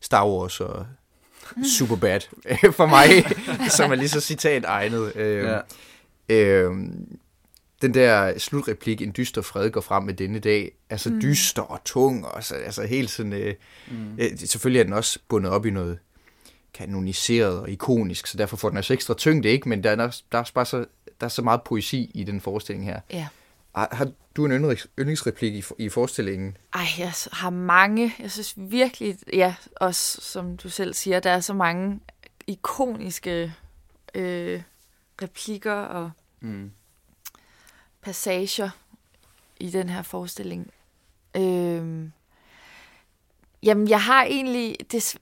[0.00, 0.86] Star Wars og
[1.78, 2.20] Superbad
[2.72, 3.08] for mig,
[3.76, 5.16] som er lige så citat egnet.
[5.16, 5.60] Øh, ja.
[6.28, 6.72] øh,
[7.82, 11.20] den der slutreplik, en dyster fred går frem med denne dag, altså mm.
[11.20, 13.54] dyster og tung, og så, altså helt sådan, øh,
[13.90, 14.18] mm.
[14.18, 15.98] øh, selvfølgelig er den også bundet op i noget
[16.74, 19.68] kanoniseret og ikonisk, så derfor får den altså ekstra tyngde, ikke?
[19.68, 19.96] Men der er,
[20.32, 20.84] der er bare så,
[21.20, 23.00] der er så meget poesi i den forestilling her.
[23.10, 23.28] Ja.
[23.74, 26.56] Har, har du en yndlingsreplik i, i forestillingen?
[26.74, 28.14] Ej, jeg har mange.
[28.18, 32.00] Jeg synes virkelig, ja, også som du selv siger, der er så mange
[32.46, 33.54] ikoniske
[34.14, 34.62] øh,
[35.22, 36.70] replikker og mm.
[38.02, 38.70] passager
[39.60, 40.70] i den her forestilling.
[41.36, 42.08] Øh,
[43.62, 44.76] jamen, jeg har egentlig...
[44.92, 45.18] Det,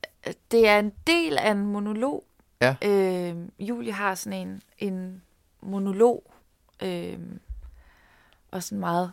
[0.51, 2.25] det er en del af en monolog.
[2.61, 2.77] Ja.
[2.85, 5.23] Øh, Julie har sådan en, en
[5.61, 6.33] monolog,
[6.83, 7.19] øh,
[8.51, 9.13] og sådan meget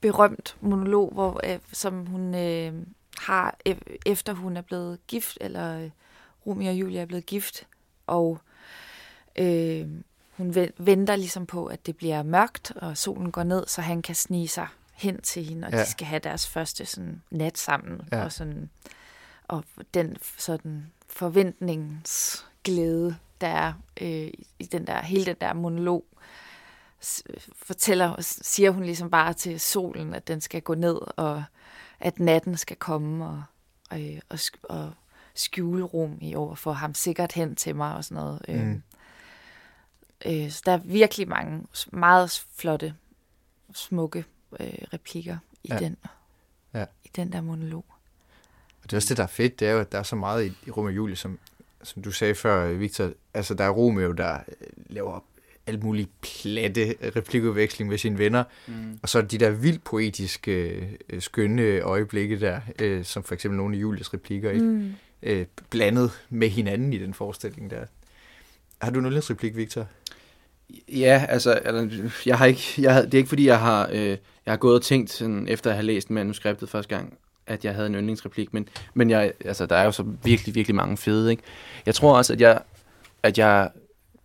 [0.00, 2.72] berømt monolog, hvor, øh, som hun øh,
[3.18, 3.76] har, øh,
[4.06, 5.90] efter hun er blevet gift, eller øh,
[6.46, 7.66] Romeo og Julie er blevet gift,
[8.06, 8.38] og
[9.36, 9.88] øh,
[10.36, 14.14] hun venter ligesom på, at det bliver mørkt, og solen går ned, så han kan
[14.14, 15.80] snige sig hen til hende, og ja.
[15.80, 18.24] de skal have deres første sådan, nat sammen, ja.
[18.24, 18.70] og sådan
[19.48, 26.04] og den sådan forventningsglæde, der er øh, i den der, hele den der monolog,
[27.56, 31.44] fortæller, siger hun ligesom bare til solen, at den skal gå ned, og
[32.00, 33.42] at natten skal komme, og,
[33.90, 34.92] og, og, og
[35.34, 38.42] skjule rum i år, for ham sikkert hen til mig, og sådan noget.
[38.48, 38.66] Øh.
[38.66, 38.82] Mm.
[40.26, 42.94] Øh, så der er virkelig mange meget flotte,
[43.72, 44.24] smukke
[44.60, 45.78] øh, replikker i, ja.
[45.78, 45.96] den,
[46.74, 46.84] ja.
[47.04, 47.84] i den der monolog.
[48.82, 50.16] Og det er også det, der er fedt, det er jo, at der er så
[50.16, 51.38] meget i, i Romeo og Julie, som,
[51.82, 53.10] som du sagde før, Victor.
[53.34, 55.24] Altså, der er Romeo, der øh, laver
[55.66, 58.44] alt muligt platte replikudveksling med sine venner.
[58.66, 58.98] Mm.
[59.02, 63.56] Og så er de der vildt poetiske, øh, skønne øjeblikke der, øh, som for eksempel
[63.56, 64.64] nogle af Julies replikker, ikke?
[64.64, 64.92] Mm.
[65.22, 67.84] Øh, blandet med hinanden i den forestilling der.
[68.82, 69.86] Har du en replik, Victor?
[70.88, 71.60] Ja, altså,
[72.26, 74.82] jeg har ikke, jeg, det er ikke fordi, jeg har, øh, jeg har gået og
[74.82, 78.68] tænkt, sådan, efter at have læst manuskriptet første gang, at jeg havde en yndlingsreplik, men,
[78.94, 81.42] men jeg, altså, der er jo så virkelig, virkelig mange fede, ikke?
[81.86, 82.62] Jeg tror også, at jeg,
[83.22, 83.70] at jeg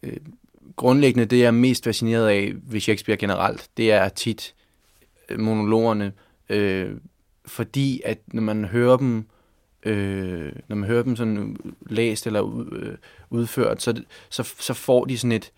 [0.04, 0.18] øh,
[0.76, 4.54] grundlæggende, det jeg er mest fascineret af ved Shakespeare generelt, det er tit
[5.30, 6.14] øh, monologerne,
[6.50, 6.92] øh,
[7.46, 9.26] fordi at når man hører dem,
[9.84, 11.58] øh, når man hører dem sådan
[11.90, 12.96] læst eller øh,
[13.30, 15.52] udført, så, så, så får de sådan et,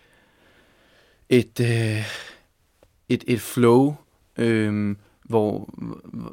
[1.30, 2.06] et, øh,
[3.10, 3.96] et, et flow,
[4.38, 5.70] øh, hvor,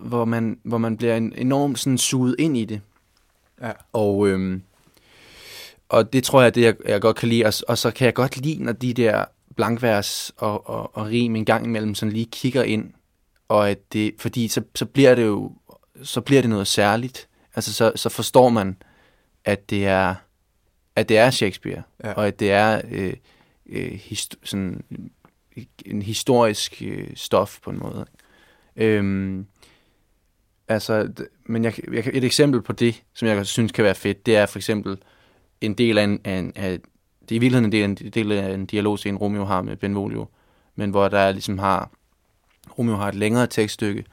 [0.00, 2.80] hvor, man, hvor man bliver en, enormt sådan suget ind i det.
[3.62, 3.72] Ja.
[3.92, 4.62] Og, øhm,
[5.88, 7.46] og det tror jeg, det jeg, jeg godt kan lide.
[7.46, 9.24] Og, og så kan jeg godt lide, når de der
[9.56, 12.90] blankvers og, og, og rim en gang imellem sådan lige kigger ind.
[13.48, 15.52] Og at det, fordi så, så bliver det jo
[16.02, 17.28] så bliver det noget særligt.
[17.54, 18.76] Altså så, så forstår man,
[19.44, 20.14] at det er,
[20.96, 22.12] at det er Shakespeare, ja.
[22.12, 23.14] og at det er øh,
[23.66, 24.00] øh,
[24.44, 24.84] sådan,
[25.86, 28.06] en historisk øh, stof på en måde.
[28.76, 29.46] Øhm,
[30.68, 31.12] altså,
[31.46, 34.46] men jeg, jeg, et eksempel på det, som jeg synes kan være fedt, det er
[34.46, 34.98] for eksempel
[35.60, 36.78] en del af en, af, en, af
[37.28, 39.76] det er i virkeligheden en del, en del af en dialog, dialogscene, Romeo har med
[39.76, 40.26] Benvolio,
[40.76, 41.90] men hvor der ligesom har,
[42.78, 44.04] Romeo har et længere tekststykke,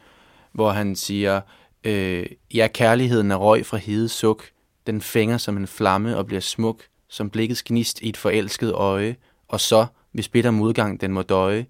[0.51, 1.41] hvor han siger,
[1.83, 4.43] øh, ja, kærligheden er røg fra hede suk,
[4.87, 9.15] den fænger som en flamme og bliver smuk, som blikkets gnist i et forelsket øje,
[9.47, 11.65] og så, hvis bitter modgang den må døje,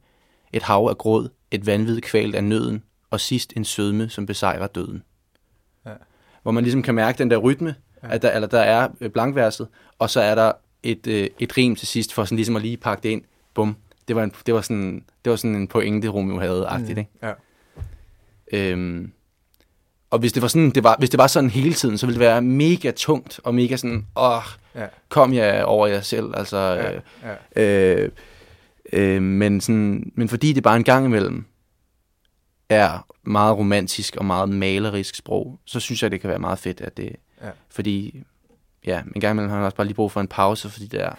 [0.54, 4.68] et hav af gråd, et vanvid kvalt af nøden, og sidst en sødme, som besejrer
[4.68, 5.04] døden.
[5.86, 5.92] Ja.
[6.44, 8.08] Hvor man ligesom kan mærke den der rytme, ja.
[8.14, 9.68] at der, eller der er øh, blankverset,
[10.00, 10.52] og så er der
[10.84, 13.22] et, øh, et rim til sidst, for sådan ligesom at lige pakke det ind.
[13.54, 13.76] Bum.
[14.08, 16.98] Det var, en, det var, sådan, det var sådan en pointe, Romeo havde, agtigt, mm.
[16.98, 17.12] ikke?
[17.24, 17.34] Ja.
[18.54, 19.12] Øhm,
[20.10, 22.20] og hvis det var sådan, det var, hvis det var sådan hele tiden, så ville
[22.20, 24.42] det være mega tungt, og mega sådan, åh,
[24.76, 24.86] ja.
[25.10, 26.94] kom jeg over jer selv, altså, ja.
[26.94, 27.02] Øh,
[27.56, 28.04] ja.
[28.04, 28.12] Øh,
[28.94, 31.46] Øh, men, sådan, men fordi det bare en gang imellem
[32.70, 36.82] er meget romantisk og meget malerisk sprog, så synes jeg, det kan være meget fedt,
[36.82, 37.16] at det...
[37.42, 37.50] Ja.
[37.70, 38.24] Fordi,
[38.86, 41.02] ja, en gang imellem har man også bare lige brug for en pause, fordi det
[41.02, 41.16] er...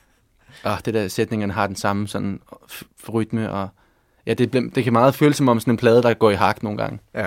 [0.64, 2.40] ah, det der sætningerne har den samme sådan
[3.08, 3.68] rytme, og
[4.26, 6.62] ja, det, det kan meget føles som om sådan en plade, der går i hak
[6.62, 6.98] nogle gange.
[7.14, 7.26] Ja.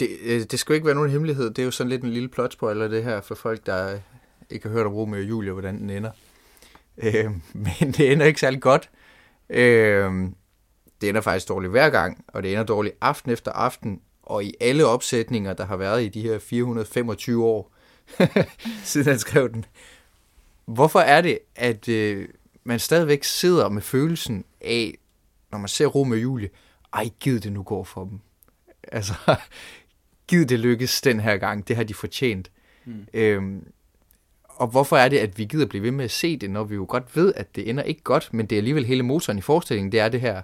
[0.00, 1.50] Det, øh, det skal jo ikke være nogen hemmelighed.
[1.50, 3.98] Det er jo sådan lidt en lille plotspoiler, det her, for folk, der
[4.50, 6.10] ikke har hørt om Romeo og Julie, hvordan den ender.
[6.98, 7.24] Øh,
[7.80, 8.90] men det ender ikke særlig godt.
[9.50, 10.12] Øh,
[11.00, 14.54] det ender faktisk dårligt hver gang, og det ender dårligt aften efter aften, og i
[14.60, 17.72] alle opsætninger, der har været i de her 425 år,
[18.84, 19.64] siden han skrev den.
[20.64, 22.28] Hvorfor er det, at øh,
[22.64, 24.98] man stadigvæk sidder med følelsen af,
[25.52, 26.50] når man ser Romeo og Julie,
[26.92, 28.20] ej, giv det nu går for dem.
[28.88, 29.14] Altså,
[30.28, 32.50] giv det lykkes den her gang, det har de fortjent.
[32.84, 33.06] Mm.
[33.14, 33.66] Øhm,
[34.62, 36.74] og hvorfor er det, at vi gider blive ved med at se det, når vi
[36.74, 39.42] jo godt ved, at det ender ikke godt, men det er alligevel hele motoren i
[39.42, 40.42] forestillingen, det er det her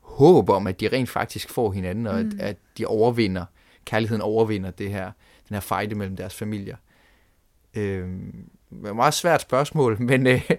[0.00, 2.30] håb om, at de rent faktisk får hinanden, og mm.
[2.40, 3.44] at, at de overvinder,
[3.84, 5.04] kærligheden overvinder det her,
[5.48, 6.76] den her fejde mellem deres familier.
[7.74, 10.50] Det et meget svært spørgsmål, men øh,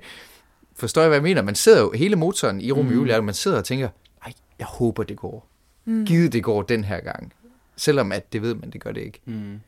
[0.76, 1.42] forstår jeg, hvad jeg mener?
[1.42, 3.26] Man sidder jo, hele motoren i Romeo mm.
[3.26, 3.90] man sidder og tænker,
[4.26, 5.48] ej, jeg håber, det går.
[5.86, 6.06] Mm.
[6.06, 7.34] Givet det går den her gang.
[7.76, 9.20] Selvom at det ved man, det gør det ikke.
[9.26, 9.60] Mm.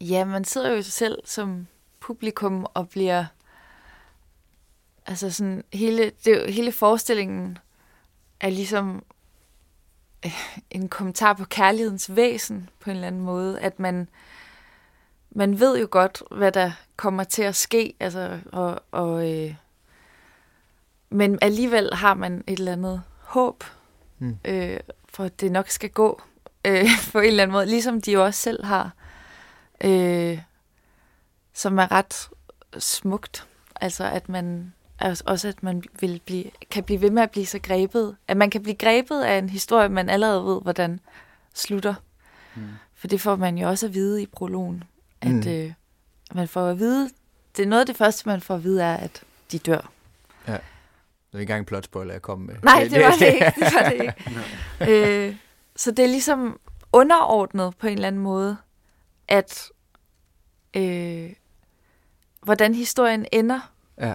[0.00, 1.66] Ja, man sidder jo selv som
[2.00, 3.24] publikum og bliver...
[5.06, 7.58] Altså sådan, hele, det, hele forestillingen
[8.40, 9.04] er ligesom
[10.24, 10.32] øh,
[10.70, 14.08] en kommentar på kærlighedens væsen på en eller anden måde, at man
[15.30, 19.54] man ved jo godt, hvad der kommer til at ske, altså, og, og øh,
[21.10, 23.64] men alligevel har man et eller andet håb,
[24.18, 24.38] mm.
[24.44, 26.22] øh, for at det nok skal gå
[26.64, 28.90] øh, på en eller anden måde, ligesom de jo også selv har,
[29.84, 30.38] øh,
[31.54, 32.28] som er ret
[32.78, 33.46] smukt.
[33.80, 37.58] Altså at man også at man vil blive, kan blive ved med at blive så
[37.58, 41.00] grebet, at man kan blive grebet af en historie, man allerede ved, hvordan
[41.54, 41.94] slutter.
[42.56, 42.62] Mm.
[42.94, 44.84] For det får man jo også at vide i prologen,
[45.20, 45.48] at mm.
[45.48, 45.72] øh,
[46.34, 47.10] man får at vide,
[47.56, 49.90] det er noget af det første, man får at vide, er, at de dør.
[50.46, 50.52] Ja.
[50.52, 52.54] Det er ikke engang en plot spoiler, jeg kom med.
[52.62, 53.52] Nej, det var det ikke.
[53.56, 54.02] Det var det
[54.80, 55.26] ikke.
[55.28, 55.36] øh,
[55.76, 56.60] så det er ligesom
[56.92, 58.56] underordnet på en eller anden måde,
[59.28, 59.68] at
[60.76, 61.32] øh,
[62.42, 63.72] hvordan historien ender.
[63.98, 64.14] Ja.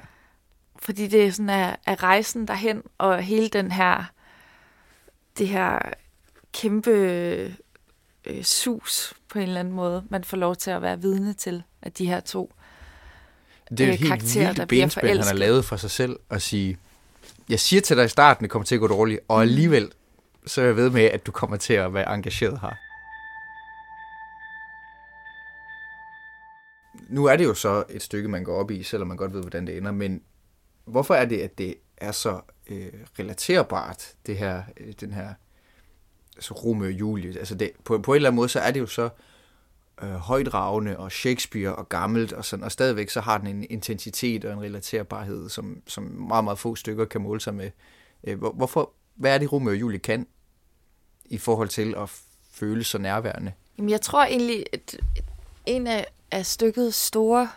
[0.79, 4.03] Fordi det er sådan er, er rejsen derhen, og hele den her,
[5.37, 5.79] det her
[6.53, 6.91] kæmpe
[8.25, 11.63] øh, sus på en eller anden måde, man får lov til at være vidne til,
[11.81, 12.53] at de her to
[13.69, 16.77] det er øh, helt karakterer, vildt der han har lavet for sig selv, at sige,
[17.49, 19.41] jeg siger til dig i starten, det kommer til at gå dårligt, og mm.
[19.41, 19.91] alligevel
[20.47, 22.75] så er jeg ved med, at du kommer til at være engageret her.
[27.09, 29.41] Nu er det jo så et stykke, man går op i, selvom man godt ved,
[29.41, 30.21] hvordan det ender, men
[30.85, 35.33] hvorfor er det, at det er så øh, relaterbart, det her, øh, den her
[36.35, 37.39] altså Romeo og Julie?
[37.39, 39.09] Altså det, på, på en eller anden måde, så er det jo så
[40.03, 44.45] øh, højdragende og Shakespeare og gammelt, og, sådan, og stadigvæk så har den en intensitet
[44.45, 47.71] og en relaterbarhed, som, som meget, meget få stykker kan måle sig med.
[48.23, 50.27] Øh, hvorfor, hvad er det, Romeo og Julie kan
[51.25, 52.09] i forhold til at
[52.51, 53.51] føle så nærværende?
[53.77, 54.97] Jamen, jeg tror egentlig, at
[55.65, 57.49] en af, af stykkets store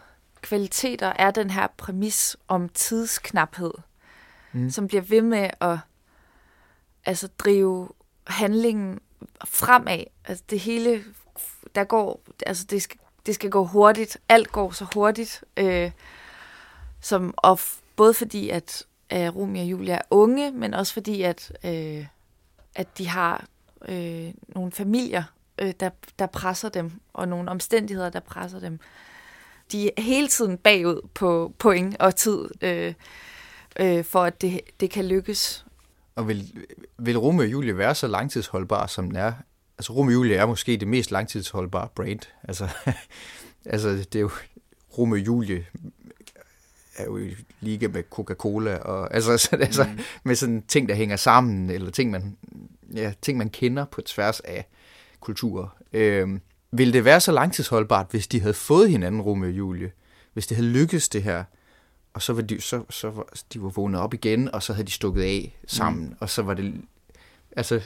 [0.42, 3.72] kvaliteter er den her præmis om tidsknaphed,
[4.52, 4.70] mm.
[4.70, 5.78] som bliver ved med at
[7.06, 7.88] altså, drive
[8.26, 9.00] handlingen
[9.44, 10.04] fremad.
[10.24, 11.04] Altså det hele,
[11.74, 14.18] der går, altså det skal, det skal gå hurtigt.
[14.28, 15.44] Alt går så hurtigt.
[15.56, 15.90] Øh,
[17.00, 17.60] som, og
[17.96, 22.06] både fordi, at øh, Romeo og Julia er unge, men også fordi, at, øh,
[22.74, 23.46] at de har
[23.88, 25.24] øh, nogle familier,
[25.58, 28.80] øh, der, der presser dem, og nogle omstændigheder, der presser dem.
[29.72, 32.94] De er hele tiden bagud på point og tid, øh,
[33.80, 35.66] øh, for at det, det kan lykkes.
[36.14, 36.66] Og vil,
[36.98, 39.32] vil Romeo og Julie være så langtidsholdbar, som den er?
[39.78, 42.20] Altså Romeo og Julie er måske det mest langtidsholdbare brand.
[42.42, 42.68] Altså,
[43.74, 44.30] altså det er jo
[44.98, 45.66] Romeo og Julie
[46.96, 49.98] er jo i liga med Coca-Cola, og altså, så, altså mm.
[50.22, 52.36] med sådan ting, der hænger sammen, eller ting, man,
[52.94, 54.68] ja, ting, man kender på tværs af
[55.20, 55.76] kulturer.
[55.92, 59.90] Øhm, ville det være så langtidsholdbart, hvis de havde fået hinanden, Romeo og Julie?
[60.32, 61.44] Hvis det havde lykkes det her,
[62.14, 64.86] og så var de, så, så var, de var vågnet op igen, og så havde
[64.86, 66.16] de stukket af sammen, mm.
[66.20, 66.74] og så var det...
[67.56, 67.80] Altså,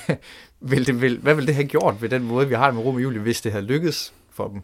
[0.60, 2.82] vil det, vil, hvad ville det have gjort ved den måde, vi har det med
[2.84, 4.62] Romeo og Julie, hvis det havde lykkes for dem?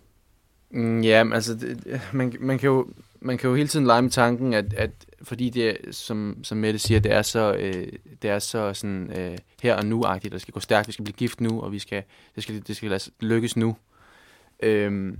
[0.71, 2.87] Mm, ja, altså, det, man, man, kan jo,
[3.21, 4.91] man kan jo hele tiden lege med tanken, at, at
[5.23, 9.39] fordi det, som, som Mette siger, det er så, øh, det er så sådan, øh,
[9.63, 12.03] her og nu-agtigt, det skal gå stærkt, vi skal blive gift nu, og vi skal,
[12.35, 13.77] det skal, det skal lykkes nu.
[14.63, 15.19] Øhm,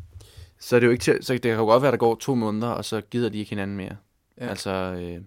[0.59, 2.15] så, er det jo ikke til, så det kan jo godt være, at der går
[2.15, 3.97] to måneder, og så gider de ikke hinanden mere.
[4.41, 4.49] Ja.
[4.49, 5.21] Altså, øh,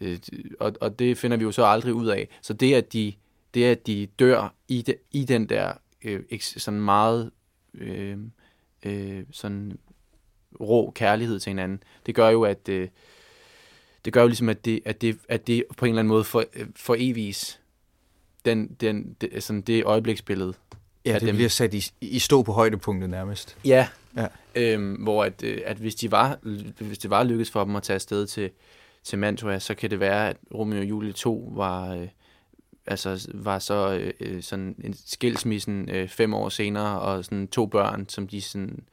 [0.00, 0.18] øh,
[0.60, 2.28] og, og det finder vi jo så aldrig ud af.
[2.42, 3.12] Så det, at de,
[3.54, 5.72] det, at de dør i, de, i den der
[6.04, 7.30] øh, sådan meget
[7.74, 8.18] øh,
[8.84, 9.78] øh, sådan
[10.60, 12.88] rå kærlighed til hinanden, det gør jo, at øh,
[14.04, 16.24] det gør jo ligesom, at det, at det, at det på en eller anden måde
[16.24, 17.60] for, øh, for evigt
[18.44, 20.54] den, den, det, sådan det øjebliksbillede.
[21.04, 21.34] Ja, det dem.
[21.34, 23.56] bliver sat i, i stå på højdepunktet nærmest.
[23.64, 24.26] Ja, ja.
[24.54, 26.38] Øhm, hvor at, øh, at hvis, de var,
[26.84, 28.50] hvis det var lykkedes for dem at tage afsted til,
[29.04, 32.08] til Mantua, så kan det være, at Romeo og Julie 2 var, øh,
[32.86, 37.66] altså var så øh, øh, sådan en skilsmissen øh, fem år senere, og sådan to
[37.66, 38.84] børn, som de sådan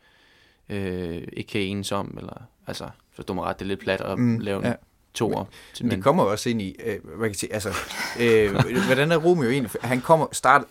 [0.72, 4.20] øh, ikke kan enes om, eller altså, forstår mig ret, det er lidt plat at
[4.20, 4.74] mm, lave ja.
[5.14, 5.50] to år.
[5.80, 7.70] Men, men det kommer også ind i, øh, hvad kan jeg sige, altså,
[8.20, 8.56] øh,
[8.88, 9.72] hvordan er Romeo egentlig?
[9.82, 10.64] Han kommer, start,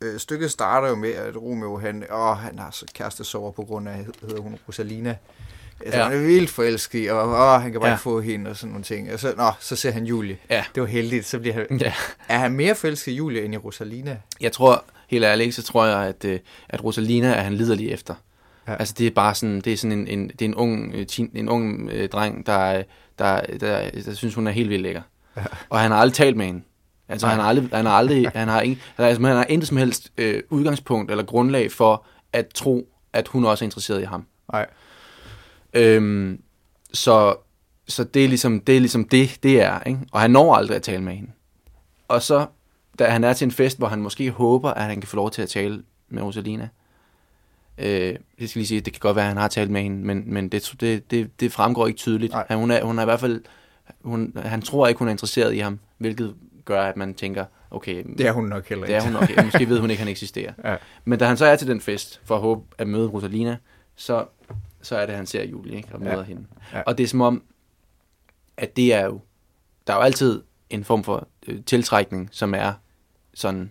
[0.00, 3.62] øh, stykket starter jo med, at Romeo, han, åh, han har så kæreste sover på
[3.62, 5.16] grund af, hedder hun Rosalina.
[5.80, 6.04] Altså, ja.
[6.04, 7.94] han er vildt forelsket og åh, han kan bare ja.
[7.94, 9.12] ikke få hende og sådan nogle ting.
[9.12, 10.38] Og så, nå, så ser han Julie.
[10.50, 10.64] Ja.
[10.74, 11.26] Det var heldigt.
[11.26, 11.92] Så bliver han, ja.
[12.28, 14.18] Er han mere forelsket i Julie end i Rosalina?
[14.40, 18.14] Jeg tror, helt ærligt, så tror jeg, at, øh, at Rosalina er han liderlig efter.
[18.68, 18.74] Ja.
[18.74, 21.06] Altså det er bare sådan, det er sådan en, en, det er en ung, øh,
[21.06, 22.82] teen, en ung øh, dreng, der,
[23.18, 25.02] der, der, der, der synes, hun er helt vildt lækker.
[25.36, 25.42] Ja.
[25.68, 26.62] Og han har aldrig talt med hende.
[27.08, 29.76] Altså han har aldrig, han har aldrig, han har ingen, altså, han har intet som
[29.76, 34.26] helst øh, udgangspunkt eller grundlag for at tro, at hun også er interesseret i ham.
[34.52, 34.66] Nej.
[35.74, 36.40] Øhm,
[36.92, 37.36] så,
[37.88, 39.80] så det er ligesom det, er ligesom det, det er.
[39.80, 40.00] Ikke?
[40.12, 41.30] Og han når aldrig at tale med hende.
[42.08, 42.46] Og så,
[42.98, 45.30] da han er til en fest, hvor han måske håber, at han kan få lov
[45.30, 46.68] til at tale med Rosalina.
[47.78, 50.06] Øh, det skal lige sige, det kan godt være, at han har talt med hende,
[50.06, 52.34] men, men det, det, det, det fremgår ikke tydeligt.
[52.48, 53.42] Han, hun, er, hun er i hvert fald,
[54.00, 56.34] hun, han tror ikke, hun er interesseret i ham, hvilket
[56.64, 58.04] gør, at man tænker, okay...
[58.18, 58.94] Det er hun nok heller ikke.
[58.94, 59.42] Det er hun nok ikke.
[59.42, 60.52] Måske ved hun ikke, at han eksisterer.
[60.64, 60.76] Ja.
[61.04, 63.56] Men da han så er til den fest, for at håbe at møde Rosalina,
[63.96, 64.26] så
[64.82, 65.88] så er det, han ser Julie, ikke?
[65.92, 66.22] Og møder ja.
[66.22, 66.46] hende.
[66.72, 66.82] Ja.
[66.86, 67.42] Og det er som om,
[68.56, 69.20] at det er jo,
[69.86, 72.72] der er jo altid en form for øh, tiltrækning, som er
[73.34, 73.70] sådan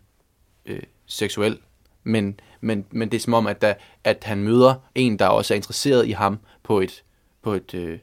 [0.65, 1.59] øh, seksuel,
[2.03, 5.53] men, men, men det er som om, at, der, at han møder en, der også
[5.53, 7.03] er interesseret i ham på et,
[7.41, 7.99] på et øh,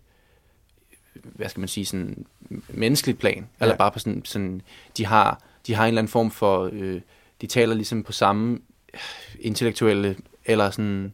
[1.23, 2.27] hvad skal man sige, sådan
[2.69, 3.65] menneskeligt plan, ja.
[3.65, 4.63] eller bare på sådan, sådan
[4.97, 7.01] de, har, de har en eller anden form for, øh,
[7.41, 8.59] de taler ligesom på samme
[9.41, 11.13] intellektuelle, eller sådan,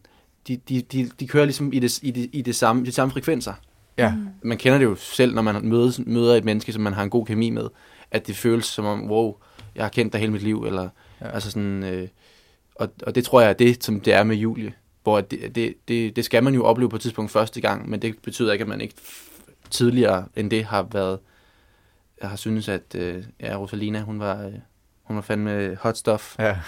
[0.49, 3.12] de, de, de, de kører ligesom i, det, i, det, i det samme, de samme
[3.12, 3.55] frekvenser.
[3.99, 4.14] Ja.
[4.14, 4.29] Mm.
[4.42, 7.11] Man kender det jo selv, når man møder, møder et menneske, som man har en
[7.11, 7.68] god kemi med,
[8.11, 9.37] at det føles som om, wow,
[9.75, 10.88] jeg har kendt dig hele mit liv, eller
[11.20, 11.29] ja.
[11.29, 12.09] altså sådan, øh,
[12.79, 15.75] og, og det tror jeg er det, som det er med Julie, hvor det, det,
[15.89, 18.62] det, det skal man jo opleve på et tidspunkt første gang, men det betyder ikke,
[18.62, 18.95] at man ikke
[19.71, 21.19] tidligere end det har været,
[22.21, 24.53] jeg har synes at øh, ja, Rosalina, hun var, øh,
[25.03, 26.37] hun var fandme hot stuff.
[26.39, 26.57] Ja.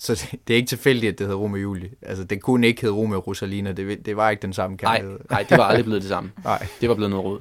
[0.00, 1.90] Så det, det er ikke tilfældigt, at det hedder Romeo Julie.
[2.02, 3.72] Altså, det kunne ikke hedde Romeo Rosalina.
[3.72, 5.10] Det, det var ikke den samme kærlighed.
[5.10, 6.32] Nej, nej, det var aldrig blevet det samme.
[6.44, 6.66] nej.
[6.80, 7.40] Det var blevet noget råd.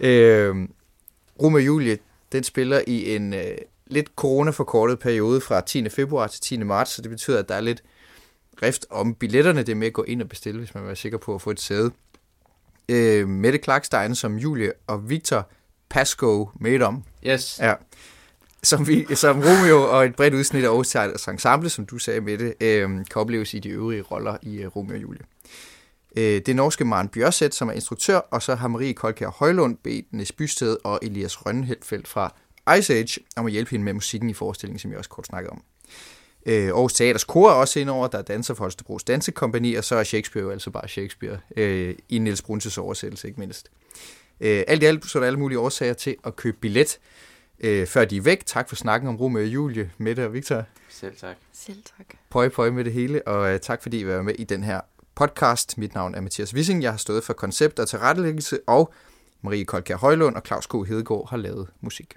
[0.00, 0.68] Øh,
[1.42, 1.98] Romeo Julie,
[2.32, 5.88] den spiller i en øh, lidt corona-forkortet periode fra 10.
[5.88, 6.56] februar til 10.
[6.56, 7.82] marts, så det betyder, at der er lidt
[8.62, 9.60] rift om billetterne.
[9.60, 11.42] Det er med at gå ind og bestille, hvis man vil være sikker på at
[11.42, 11.90] få et sæde.
[12.88, 15.48] Øh, Mette Clarkstein som Julie og Victor
[15.88, 16.48] Pasco
[16.82, 17.04] om.
[17.26, 17.58] Yes.
[17.62, 17.74] Ja
[18.66, 22.20] som, vi, som Romeo og et bredt udsnit af Aarhus Teaters ensemble, som du sagde
[22.20, 25.22] med det, øh, kan opleves i de øvrige roller i øh, Romeo og Julie.
[26.16, 29.76] Øh, det er norske Maren Bjørsæt, som er instruktør, og så har Marie Kolkær Højlund
[29.76, 32.34] bedt Nis Bysted og Elias Rønnefeldt fra
[32.78, 35.50] Ice Age om at hjælpe hende med musikken i forestillingen, som jeg også kort snakkede
[35.50, 35.62] om.
[36.46, 39.96] Øh, Aarhus Teaters kor er også indover, der er danser for Holstebros Dansekompani, og så
[39.96, 43.70] er Shakespeare jo altså bare Shakespeare, øh, i Niels Brunses oversættelse, ikke mindst.
[44.40, 46.98] Øh, alt i alt så er der alle mulige årsager til at købe billet
[47.60, 48.46] øh, før de er væk.
[48.46, 50.64] Tak for snakken om Romeo og Julie, Mette og Victor.
[50.88, 51.36] Selv tak.
[51.52, 52.06] Selv tak.
[52.30, 54.80] Pøj, pøj med det hele, og øh, tak fordi I var med i den her
[55.14, 55.78] podcast.
[55.78, 56.82] Mit navn er Mathias Wissing.
[56.82, 58.94] Jeg har stået for koncept og tilrettelæggelse, og
[59.42, 60.72] Marie Kolkær Højlund og Claus K.
[60.72, 62.14] Hedegaard har lavet musik.